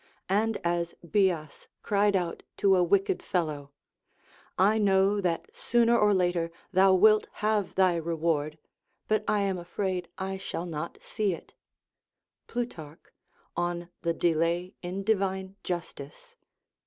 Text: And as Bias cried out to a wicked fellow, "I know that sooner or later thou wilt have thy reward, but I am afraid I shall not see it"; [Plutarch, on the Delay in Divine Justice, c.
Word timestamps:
And 0.29 0.57
as 0.63 0.95
Bias 1.03 1.67
cried 1.83 2.15
out 2.15 2.41
to 2.57 2.75
a 2.75 2.81
wicked 2.81 3.21
fellow, 3.21 3.69
"I 4.57 4.79
know 4.79 5.21
that 5.21 5.55
sooner 5.55 5.95
or 5.95 6.11
later 6.11 6.49
thou 6.73 6.95
wilt 6.95 7.27
have 7.33 7.75
thy 7.75 7.97
reward, 7.97 8.57
but 9.07 9.23
I 9.27 9.41
am 9.41 9.59
afraid 9.59 10.07
I 10.17 10.39
shall 10.39 10.65
not 10.65 10.97
see 11.03 11.35
it"; 11.35 11.53
[Plutarch, 12.47 13.11
on 13.55 13.89
the 14.01 14.15
Delay 14.15 14.73
in 14.81 15.03
Divine 15.03 15.55
Justice, 15.63 16.29
c. 16.31 16.35